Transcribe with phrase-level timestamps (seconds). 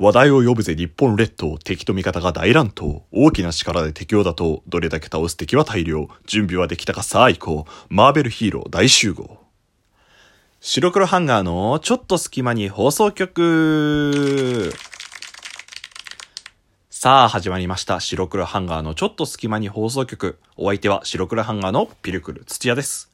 [0.00, 3.02] 話題を呼ぶぜ日本列島、敵と味方が大乱闘。
[3.10, 4.60] 大きな力で敵を打倒。
[4.68, 6.08] どれだけ倒す敵は大量。
[6.24, 7.72] 準備はできたかさあ行こう。
[7.92, 9.38] マーベルヒーロー大集合。
[10.60, 14.72] 白黒ハンガーのちょっと隙間に放送局。
[16.90, 17.98] さあ始まりました。
[17.98, 20.38] 白黒ハンガーのちょっと隙間に放送局。
[20.56, 23.10] お相手は白黒ハンガーのピルクル土屋です。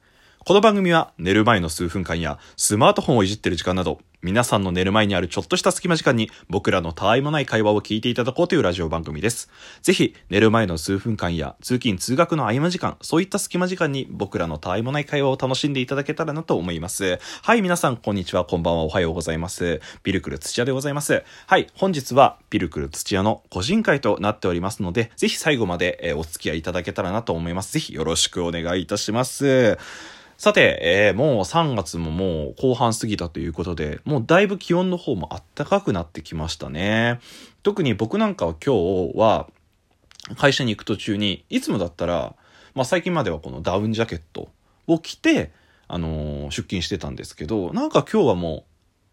[0.47, 9.51] この番組は寝る前の数分間やスマートフォンをいじってる時間など皆さんの寝る前にあるちょっとした隙間時間に僕らのたわいもない会話を聞いていただこうというラジオ番組です。
[9.83, 17.19] ぜひ寝る前の数分間や通勤通学の合間時間そういった隙間時間に僕らのたわいもない会話を楽しんでいただけたらなと思います。
[17.43, 19.79] はい皆さんこんにちはこんばんはおはようございます。
[20.01, 21.23] ピルクル土屋でございます。
[21.45, 27.73] はい本日はピルクル土屋の個人会となっておりますのでぜひ最後までお付き合いいただけたらなと思います。
[27.73, 29.77] ぜひよろしくお願いいたします。
[30.37, 37.19] さて、えーもう3月ももう後半過ぎたということで、もうだいぶ気温の方も暖かくなってきましたね。
[37.63, 38.75] 特に僕なんかは今
[39.11, 39.47] 日は
[40.37, 42.35] 会社に行く途中に、いつもだったら、
[42.73, 44.49] まあ最近まではこのダウンジャケット
[44.87, 45.51] を着て、
[45.87, 48.63] あのー出勤してたんですけど、なんか今日はもう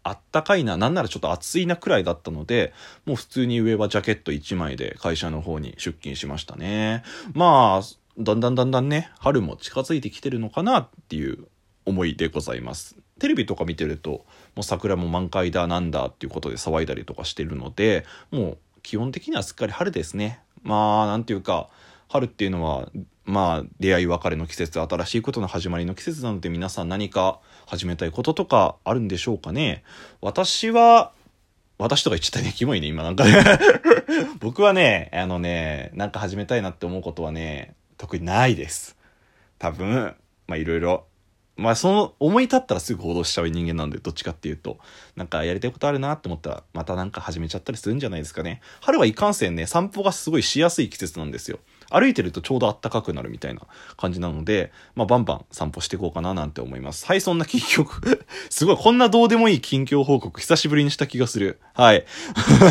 [0.03, 2.73] あったかいな、なんならちょっと暑いなくらいだったので、
[3.05, 7.03] もう普通に上はジャケット1枚で会社の方に出勤しましたね。
[7.33, 11.47] まあ、だんだんだんだんね、春も近づいてきてるのかなっていう
[11.85, 12.95] 思いでございます。
[13.19, 14.25] テレビとか見てると、も
[14.57, 20.41] う桜も満開だなんだっていうことで騒いだりとかしてるので、もう基本的にはすっかり春ですね。
[20.61, 21.69] まあ、なんていうか、
[22.07, 22.89] 春っていうのは、
[23.25, 29.83] まあ、出会い別れの季節、新しいことの始まりの季節なので、皆さん何か始めたいこととかあるんでしょうかね。
[30.21, 31.13] 私は、
[31.79, 32.53] 私とか言っちゃったね。
[32.55, 33.43] キモいね、今なんかね。
[34.39, 38.97] 僕はね、あのね、なんか始めたいなって思うことはね、特にないです。
[39.57, 40.13] 多分、
[40.47, 41.05] まあいろいろ。
[41.55, 44.77] まあその思い立ったらすぐ行動しちゃう人間なんで、どっちかっていうと、
[45.15, 48.59] なんかやりたいことあるなって思ったら、またなんか始めちゃったりするんじゃないですかね。
[48.81, 51.59] 春はいかんせんね、散歩がすごいしやすい季節なんですよ。
[51.89, 53.61] 歩いてるとちょうど暖かくなるみたいな
[53.95, 57.05] 感じなので、まあバンバン散歩していこうかななんて思います。
[57.05, 57.87] はい、そんな近況、
[58.49, 61.61] すごい、こんなどうでもいい近況報告久しぶりにした気がする。
[61.73, 62.05] はい。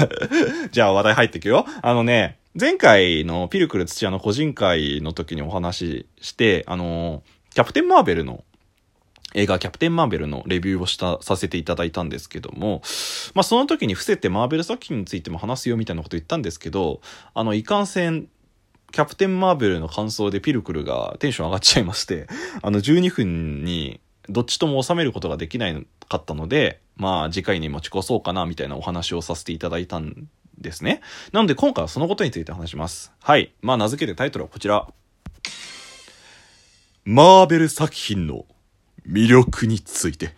[0.73, 1.65] じゃあ話題入っていくよ。
[1.81, 7.23] あのね、前回のピルクル土屋の個人会の時にお話しして、あの、
[7.55, 8.45] キャプテンマーベルの
[9.35, 12.83] 映画キャプテンマーベルのレビューをした、させていただいたんですけども、
[13.35, 17.01] まあその時に伏せてマーベル作品についても話すよみたいなこと言ったんですけど、
[17.33, 18.29] あの、いかんせん、
[18.93, 22.27] キャプテンマーベルの感想でピルクルがテンション上がっちゃいまして、
[22.61, 25.73] あの12分にどっちとも収めることができな
[26.07, 30.29] かったので、まあ次回に持ち越そうかなみたいなお話をさせていただいたん
[30.63, 31.01] ですね。
[31.33, 33.13] なので今回はそのことについて話します。
[33.21, 33.53] はい。
[33.61, 34.89] まあ名付けてタイトルはこちら。
[37.05, 38.47] マーベル作品の
[39.07, 40.35] 魅力について。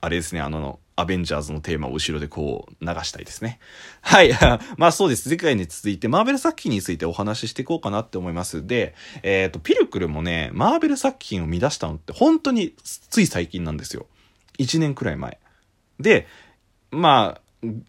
[0.00, 3.60] あれですね、あの、アベンジャーズのテーマを後ろでこう流したいですね。
[4.00, 4.32] はい。
[4.76, 5.28] まあそうです。
[5.28, 8.66] 前回に続いてマーベル作品についてお話ししていこうかなって思います。
[8.66, 14.06] で、えっ、と、ピルクルもね、マーベル作品を見出したのって本当につい最近なんですよ。
[14.58, 15.38] 1年くらい前。
[16.00, 16.26] で、
[16.90, 17.40] まあ、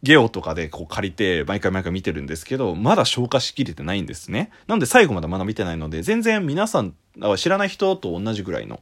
[0.02, 4.52] ゲオとかでこう借りて毎回毎回見てるんですけど、まだ消化しきれてないんですね。
[4.68, 6.96] なんで最後まだまだ見てないので、全然皆さん、
[7.38, 8.82] 知らない人と同じぐらいの、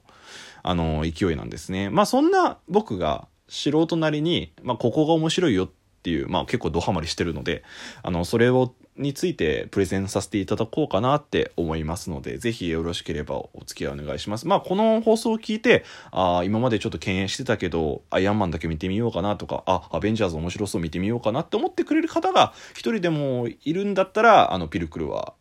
[0.64, 1.90] あの、勢いなんですね。
[1.90, 5.70] まあそんな僕が素人なりに、まあここが面白いよっ
[6.04, 7.64] ていう、まあ結構ドハマりしてるので、
[8.02, 14.48] あの、それを、についてプレゼンさせていただこうかなって思いますので、ぜひよろしければお付き合いお願いします。
[14.48, 25.34] まあこの放送を聞いて、あ、今までちょっと敬遠してたけど、アイアンマンだけ見てみようかなとか、あ、アベンジャーズ面白そう見てみようかなって思ってくれる方が一人でもいるんだったら、あの、ピルクルは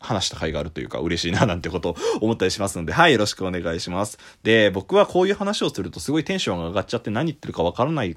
[0.00, 4.18] 話した甲斐があるというか嬉しいななんてことを思ったりしますので、はい、よろしくお願いします。
[4.42, 8.16] で、僕はこういう話をするとすごいテンションが上がっちゃって何言ってるかわからないっ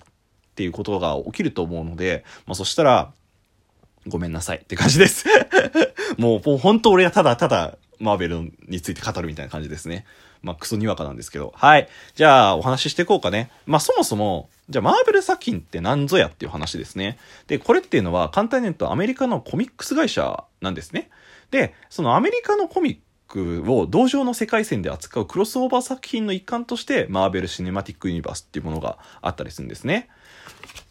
[0.56, 3.14] ていうことが起きると思うので、まあそしたら、
[4.08, 5.26] ごめんなさいって感じです。
[6.18, 10.06] もう、もう本当俺はただただマーベルについて語るみたいな感じですね。
[10.42, 11.54] まあクソにわかなんですけど。
[11.56, 11.88] はい。
[12.16, 13.50] じゃあお話ししていこうかね。
[13.66, 17.18] まあそもそも、じゃあマーベル作品って何ぞやっていう話ですね。
[17.48, 21.10] で、これっていうのは簡単に言うとアメリカのコミックス会社なんですね。
[21.52, 22.98] で、そのアメリカのコミッ
[23.28, 30.10] クを同情の世界線で扱うクロスオーバー作品の一環として、マーベル・シネマティック・ユニバースっていうものがあったりするんですね。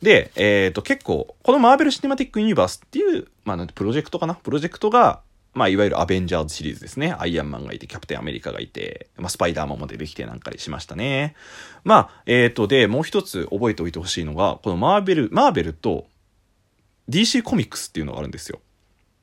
[0.01, 4.35] で、えっ、と、結構、このマーベル・シネマティック・ユニバースっていう、まあ、プロジェクトかな？
[4.35, 5.21] プロジェクトが、
[5.55, 7.15] まあ、いわゆるアベンジャーズシリーズですね。
[7.19, 11.35] アイアンマンがいて、キャプテンアメリカがいて、まあ、スパイダーマンも出てきてなんかしましたね。
[11.85, 16.07] まあ、えっ、と、で、もう一つ覚えておいてほしいのが、このマーベル、マーベルと
[17.09, 18.61] DC コミックスっていうのがあるんですよ。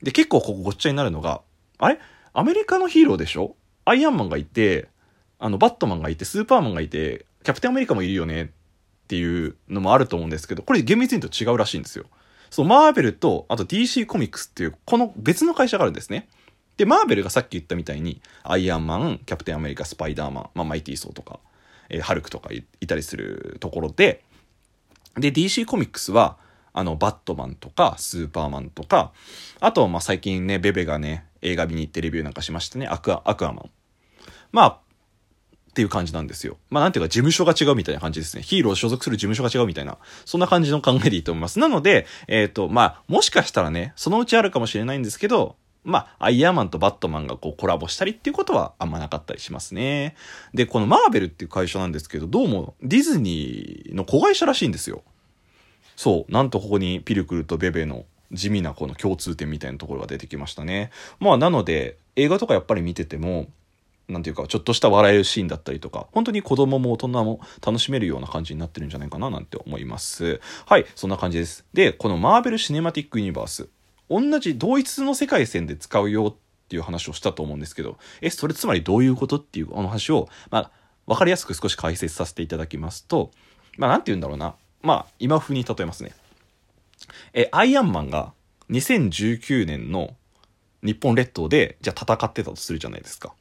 [0.02, 1.42] で、結構ここごっちゃになるのが、
[1.78, 1.98] あれ？
[2.32, 3.56] アメリカのヒーローでしょ？
[3.84, 4.88] アイアンマンがいて、
[5.38, 8.48] あの、バットマンがいて、スーパーマンがいて、キャプテンアメリカもいるよねっ
[9.08, 12.04] ていうのもあると思うんですけど、これ厳密に言うと違うらしいんですよ。
[12.50, 16.28] そう、マーベルと、あと DC コミックスっていう、この別の会社があるんですね。
[16.76, 21.40] で、マーベルがさっき言ったみたいに、アイアンマン、キャプテンアメリカ、スパイダーマン、まあ、マイティーソーとか、
[21.88, 24.22] えー、ハルクとかいたりするところで、
[25.16, 26.38] で、DC コミックスは、
[26.72, 29.12] あの、バットマンとか、スーパーマンとか、
[29.58, 33.70] あと、まあ、最近ね、ベベがね、映画見に行ってレビューなんかしましてね、アクア、アクアマン。
[34.52, 34.78] まあ、
[35.70, 36.58] っていう感じなんですよ。
[36.68, 38.42] まあなんていうか事務所が違うみたいな感じですね。
[38.42, 41.60] ヒーロー所属する事務所が違うみたいな、そんな感じの考えでいいと思います。
[41.60, 50.14] なので、えっ、ー、と、まあもしかしたらね、そのうちあるかもしれないんですけど、まあ、アイアンマンとバットマンがこうコラボしたりっていうことはあんまなかったりしますね。
[50.52, 55.02] で、このマーベルっていう会社なんですけど、どうもディズニーの子会社らしいんですよ。
[55.96, 60.90] そう、なんとここにピルクルとベベの地味なこの共通点みたいなところが出てきましたね。
[61.18, 63.48] まあ、なので、映画とかやっぱり見てても、
[64.08, 70.40] なんていうか、ちょっとした笑えるシーンだったりとか、本当に子供も大人も楽しめるような感じになってるんじゃないかななんて思います。
[70.66, 71.64] はい、そんな感じです。
[71.72, 73.68] で、このマーベル・シネマティック・ユニバース。
[74.08, 76.36] 同じ同一の世界線で使うよっ
[76.68, 80.70] ていう話をしたと思うんですけど、え、それつまりどういうことっていうお話を、まあ、
[81.06, 83.30] わかりやすく少し解説させていただきますと、
[83.78, 84.54] まあ、なんて言うんだろうな。
[84.82, 86.12] まあ、今風に例えますね。
[87.32, 88.32] え、アイアンマンが
[88.70, 90.14] 2019年の
[90.82, 93.34] 日本列島で、じゃあ戦ってたとするじゃないですか。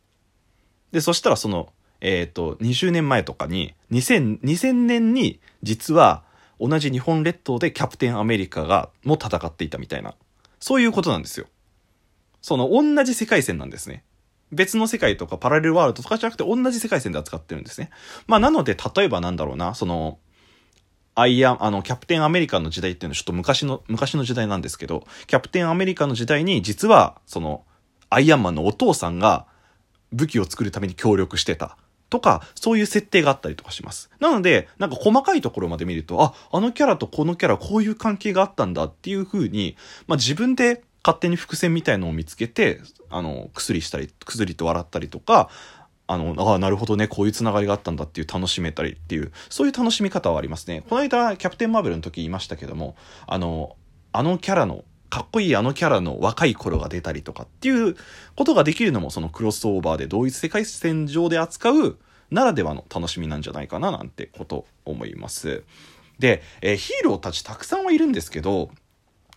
[0.92, 1.72] で、そしたらその、
[2.02, 6.24] えっ、ー、と、20年前とかに、2000、2000年に実は
[6.60, 10.16] 同じ日本列島でキャプテンアメリカが、も戦っていたみたいな。
[10.60, 11.48] そういうことなんですよ。
[12.42, 14.04] その、同じ世界線なんですね。
[14.52, 17.92] 別の世界とかパラレルワールドとかじゃなくて同じ世界線で扱ってるんですね。
[18.28, 20.18] まあなので、例えばなんだろうな、その、
[21.20, 27.64] アイアン、あの、キャプテンアメリカの時代っていうのはちょっと昔の、昔の時代なんですけど、キャプテンアメリカの時代に実は、その、
[28.10, 29.46] アイアンマンのお父さんが
[30.12, 31.78] 武器を作るために協力してた。
[32.10, 34.10] とか、そういう設定があったりとかします。
[34.20, 39.78] なので、なんか細かいところまで見ると、あ、あのキャラとこのキャラこういう関係があったんだっていう風に、
[40.08, 45.50] まあ自分で勝手に伏線みたいのを見つけて、あの、薬したり、薬と笑ったりとか、
[46.12, 50.84] あの、ああ、なるほどね、こういうつながりがあったんだっていう楽しめたりっていう、そういう楽しみ方はありますね。
[50.90, 52.96] この間、キャプテンマーベルの時言いましたけども、
[53.28, 53.76] あの、
[54.12, 57.96] あのキャラのかっこいいあのキャラの若い頃が出たりとかっていう
[58.36, 61.98] ことができるのもそのクロスオーバーで同一世界線上で扱う
[62.32, 65.64] ならではの楽しみなんじゃないかななんてこと思います。
[66.18, 68.70] で、えー、ヒーローたちたくさんはいるんですけど、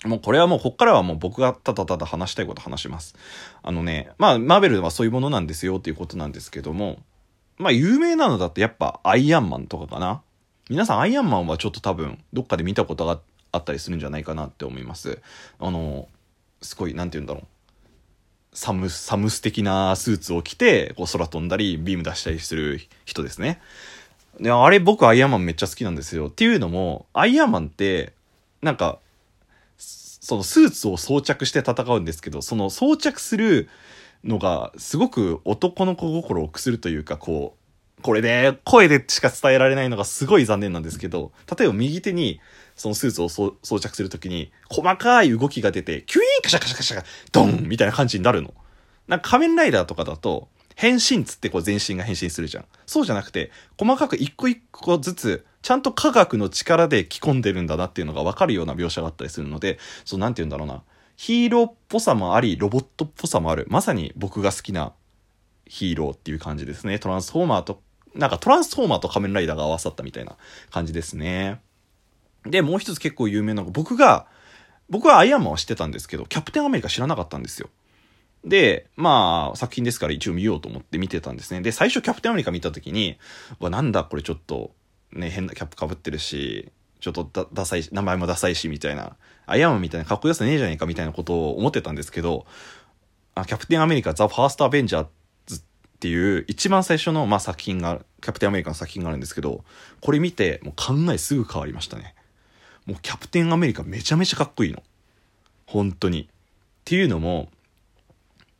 [0.04, 3.14] もうこれはもうこっからはもう僕がただただ話したいこと話します。
[3.62, 6.99] あのね、まあマーベルはそういうものなんですよっていうことなんですけども、
[7.58, 10.22] まあ有名なのだってやっぱアイアンマンとかかな。
[10.69, 13.20] 皆さんアイアンマンはちょっと多分どっかで見たことが
[13.52, 15.20] あったりするんじゃないかなって思います。
[15.58, 16.08] あの、
[16.62, 17.46] すごい、なんて言うんだろう。
[18.55, 23.60] サムス、サムス的なスーツを着て、こう空飛んだり、ビーム出したりする人ですね。
[24.40, 26.28] で、あれ僕アイアンマンめっちゃ好きなんですよ。
[26.28, 28.12] っていうのも、アイアンマンって、
[28.62, 28.98] なんか、
[30.22, 33.69] そのスーツを装着して戦うんですけど、その装着する
[34.22, 37.56] のがすごく男の子心をくするというか、こ
[37.98, 42.40] う、これで声でしか伝えられないのがすごい残念なんですけど、例えば右手に
[42.76, 48.54] そのスーツを装着するときに、細かい動きが出て、キュイーンカシャカシャカシャカドンみたいな感じになるの。
[49.08, 52.64] なんか仮面ライダーとかだと、変身つってこう全身が変身するじゃん。
[52.86, 60.82] そうじゃなくて、細かく一個一個ずつ、ちゃんと科学の力で着込んでるんだなっていうのがわかるような描写があったりするので、そう、なんて言うんだろうな。
[61.17, 63.67] ヒーローっぽさもあり、ロボットっぽさもある。
[63.69, 64.93] まさに僕が好きな
[65.67, 66.98] ヒーローっていう感じですね。
[66.98, 67.81] トランスフォーマーと、
[68.14, 70.36] なんかトランスフォーマーと仮面ライダーが合わさったみたいな
[70.70, 71.60] 感じですね。
[72.44, 74.26] で、もう一つ結構有名なのが、僕が、
[74.91, 77.70] 僕はアイアンマンは知ってたんですけど、キャプテンアメリカ知らなかったんですよ。
[78.44, 81.61] で、まあ、作品ですから一応見ようと思って見てたんですね。
[81.61, 83.19] で、最初キャプテンアメリカ見た時に、
[83.61, 84.72] わ、なんだこれちょっと、
[85.13, 86.70] ね、変なキャップかぶってるし、
[87.01, 92.46] ちょっとだ、ダサいし名前もダサいし、みたいな、アイアンみたいなかっこよさねえじゃねえかみたいなことを思ってたんですけど、
[93.34, 95.06] あキャプテンアメリカザ・ファースト・アベンジャー
[95.46, 95.63] ズっ
[96.01, 99.65] ていう一番最初の、まあ、作品が、キャプテンアメリカの作品があるんですけど、
[100.01, 102.15] これ見て、もう考えすぐ変わりましたね。
[102.87, 104.82] もうキャプテンアメリカめちゃめちゃかっこいいの。
[105.67, 106.22] 本当に。
[106.22, 106.27] っ
[106.84, 107.49] ていうのも、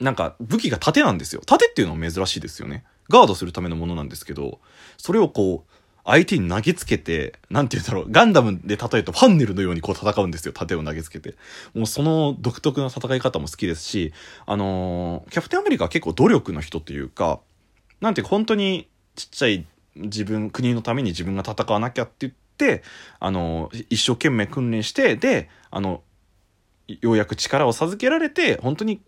[0.03, 1.43] なんか武器が盾なんですよ。
[1.47, 2.85] 盾っていうのは珍しいですよね。
[3.09, 4.61] ガードするためのものなんですけど、
[4.97, 5.73] それをこう、
[6.05, 11.37] 相手に投げつけて、なんて言うんだろう、ガンダムで例えるとファンネルのようにこう戦うんですよ、盾を投げつけて。
[11.75, 14.13] もうその独特な戦い方も好きですし、
[14.47, 17.41] あのー、キャプテンアメリカは結構努力の人というか、
[18.01, 22.83] なんていうか本当にちっちゃい自分、国のために自分が戦わなきゃって言って、
[23.21, 26.03] あの、一生懸命訓練して、で、あの、
[26.89, 29.01] ようやく力を授けられて、本当に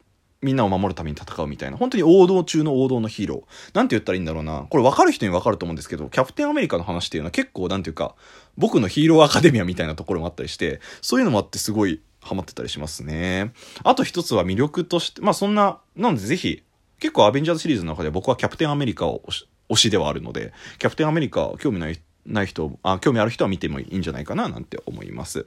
[0.44, 3.74] みんなを守るために戦うみたいな、本当に王道中の王道のヒーロー。
[3.74, 4.66] なんて言ったらいいんだろうな。
[4.68, 8.14] これ分かる人に分かると思うんですけど、キャプテンアメリカの話っていうのは結構、なんていうか、
[8.58, 13.52] 僕のヒーローアカデミアみたいなところもあったりして、そういうのもあってすごいハマってたりしますね。
[13.82, 16.62] あと一つは魅力として、まあそんな、なのでぜひ、
[17.00, 19.22] 結構アベンジャーズシリーズの中で僕はキャプテンアメリカを
[19.68, 25.46] 推しではあるので、キャプテンアメリカ興味ないない人あ、興味ある人は見てもいいんじゃないかななんて思います。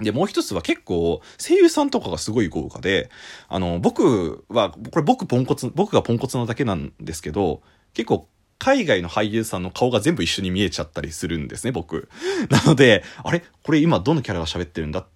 [0.00, 3.10] で、もう一つは結構、声優さんとかがすごい豪華で、
[3.48, 7.62] あの、僕は、これ僕ポンコツ、僕がポンコツなだけなんですけど、
[7.94, 8.28] 結構、
[8.58, 12.08] 海外の俳優さんの顔が全部一緒に見えちゃったりするんですね、僕。
[12.50, 13.42] なので、あれ？
[13.62, 15.06] これ今どのキャラが喋ってるんだっ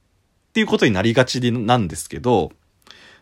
[0.55, 2.53] ていうことになりがちなんですけど、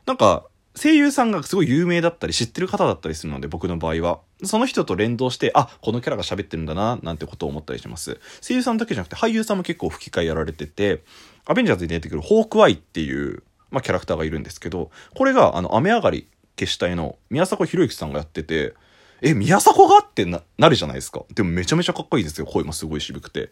[0.07, 4.21] なんか、声優さんがすごい有名だったり知ってる方だったりするので、僕の場合は。
[4.45, 8.21] その人と連動して、あ、このキャラが喋ってるんだな、なんてことを思ったりします。
[8.40, 11.02] 声優さんだけじゃなくて俳優さんも結構吹き替えやられてて、
[11.47, 18.75] アベンジャーズに出てくるホークアイっていう、まあ、キャラクターがいるんですけど、これが、あの、雨上がり消し隊の宮迫博之さんがやってて、
[19.23, 21.23] え、宮迫がってな、なるじゃないですか。
[21.35, 22.47] でもめちゃめちゃかっこいいですよ。
[22.47, 23.51] 声もすごい渋くて。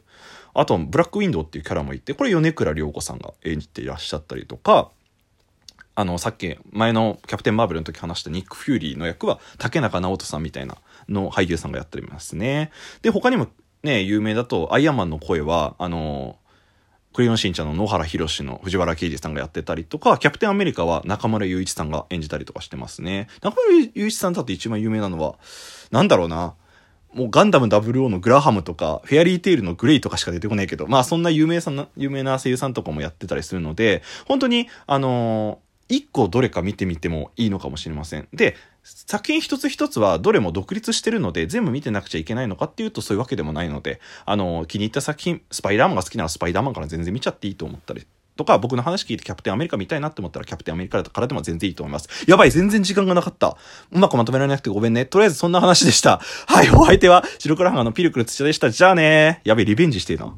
[0.52, 4.90] あと、ブラックウィンドウっていうキャラもいて、これ米倉涼子さんが演じていらっしゃったりとか、
[5.94, 10.76] あの、さっき前のキャプテンマーベルの時話したニック・フューリーの役は竹中直人さんみたいな
[11.08, 12.72] の俳優さんがやっておりますね。
[13.02, 13.48] で、他にも
[13.82, 16.36] ね、有名だと、アイアンマンの声は、あの、
[17.12, 23.26] クレヨンしんちゃんの野原宏の藤原啓治さんがやってたりとか、キャプテンアメリカは中村雄一さんが演じたりとかしてますね。
[23.42, 25.34] 中村雄一さんだって一番有名なのは、
[25.90, 26.54] なんだろうな。
[27.12, 38.28] もうガンダム00のグラハムとか、フェアリーテイルのグレイとかしか出てこないけど、まあそんな有名さな、有名な声優さんとかもやってたりするので、本当に、あのー、一個どれか見てみてもいいのかもしれません。
[38.32, 48.06] で、作品一つ一つはどれも独立してるので全部見てなくちゃいけないのかっていうとそういうわけでもないので、あの、気に入った作品、スパイダーマンが好きならスパイダーマンから全然見ちゃっていいと思ったり
[48.36, 52.08] とか、僕の話聞いてキャプテンアメリカ見たいなって思ったらキャプテンアメリカからでも全然いいと思います。
[52.26, 53.56] やばい、全然時間がなかった。
[53.92, 55.04] うまくまとめられなくてごめんね。
[55.04, 56.20] とりあえずそんな話でした。
[56.46, 58.70] はい、お相手は白黒ハンガーのピルクル土屋でした。
[58.70, 60.34] じゃあねやべ、リベンジしてえな。